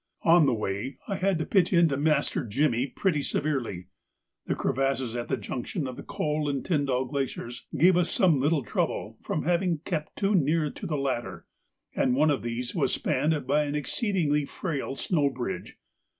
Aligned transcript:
On 0.23 0.47
the 0.47 0.53
way 0.55 0.97
I 1.07 1.13
had 1.17 1.37
to 1.37 1.45
pitch 1.45 1.71
into 1.71 1.95
Master 1.95 2.43
Jimmy 2.43 2.87
pretty 2.87 3.21
severely; 3.21 3.89
the 4.47 4.55
crevasses 4.55 5.15
at 5.15 5.27
the 5.27 5.37
junction 5.37 5.85
of 5.85 5.95
the 5.95 6.01
Coal 6.01 6.49
and 6.49 6.65
Tyndall 6.65 7.05
Glaciers 7.05 7.67
gave 7.77 7.95
us 7.95 8.09
some 8.09 8.39
little 8.39 8.63
trouble 8.63 9.19
from 9.21 9.43
having 9.43 9.77
kept 9.85 10.15
too 10.15 10.33
near 10.33 10.71
to 10.71 10.87
the 10.87 10.97
latter, 10.97 11.45
and 11.95 12.15
one 12.15 12.31
of 12.31 12.41
these 12.41 12.73
was 12.73 12.91
spanned 12.91 13.45
by 13.45 13.65
an 13.65 13.75
exceedingly 13.75 14.43
frail 14.43 14.95
snow 14.95 15.29
bridge. 15.29 15.77